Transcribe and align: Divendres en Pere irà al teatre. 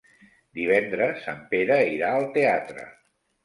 Divendres 0.59 1.29
en 1.35 1.45
Pere 1.53 1.79
irà 1.99 2.13
al 2.17 2.29
teatre. 2.41 2.91